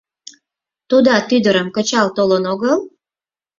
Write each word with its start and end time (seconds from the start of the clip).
Тудат 0.89 1.27
ӱдырым 1.35 1.67
кычал 1.75 2.07
толын 2.17 2.43
огыл? 2.53 2.77